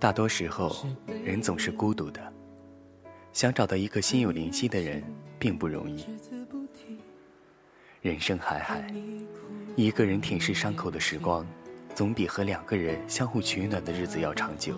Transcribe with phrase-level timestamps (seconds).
[0.00, 0.86] 大多时候，
[1.24, 2.20] 人总是孤独的，
[3.32, 5.02] 想找到一个心有灵犀的人
[5.40, 6.06] 并不容易。
[8.00, 8.94] 人生海海，
[9.74, 11.44] 一个人舔舐伤口的时光，
[11.96, 14.76] 总比和两个人相互取暖的日子要长久。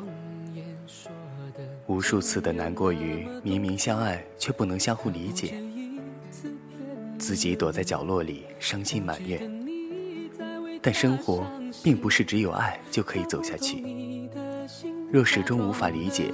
[1.86, 5.62] 无数次的难过于明明相爱却不能相互理解，
[7.18, 9.60] 自己躲在角落里伤心埋怨。
[10.80, 11.46] 但生活
[11.84, 13.84] 并不是只有爱就可以走下去。
[15.12, 16.32] 若始终无法理解，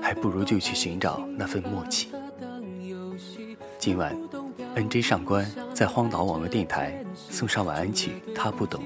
[0.00, 2.08] 还不如就去寻找那份默契。
[3.76, 4.16] 今晚
[4.76, 8.84] ，NJ 上官在荒岛网络电台送上晚安曲，他不懂。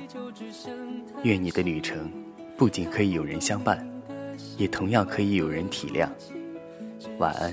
[1.24, 2.10] 愿你的旅程
[2.56, 3.86] 不仅可以有人相伴，
[4.56, 6.08] 也同样可以有人体谅。
[7.18, 7.52] 晚安。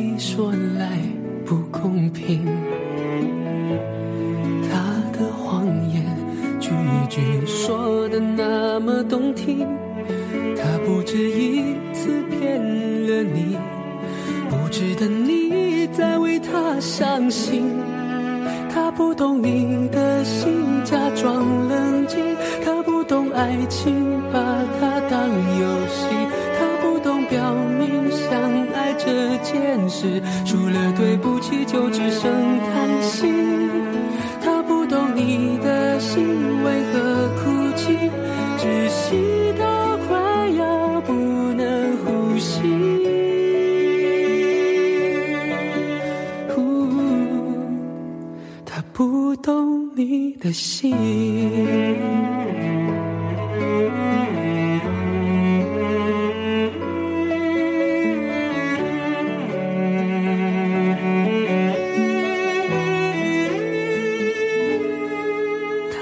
[0.21, 0.99] 说来
[1.43, 2.45] 不公平。
[4.69, 4.77] 他
[5.17, 6.05] 的谎言
[6.59, 6.69] 句
[7.09, 9.67] 句说的那么动听，
[10.55, 13.57] 他不止一次骗了你，
[14.47, 17.63] 不值得你再为他伤心。
[18.71, 22.19] 他不懂你的心，假装冷静；
[22.63, 24.39] 他不懂爱情，把
[24.79, 26.05] 它当游戏；
[26.59, 28.70] 他不懂表明相
[29.41, 33.27] 爱这件事，除了对不起就只剩叹息。
[34.43, 36.23] 他不懂你的心
[36.63, 37.97] 为何哭泣，
[38.59, 39.17] 窒息
[39.57, 41.13] 到快要不
[41.53, 42.61] 能呼吸。
[48.63, 50.95] 他不懂你的心。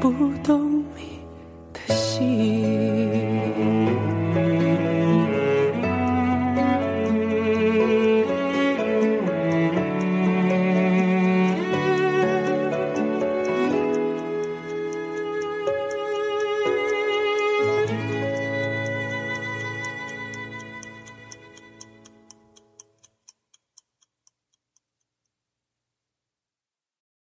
[0.00, 0.12] 不
[0.44, 1.17] 懂你。